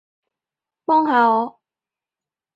[0.85, 1.59] 幫下我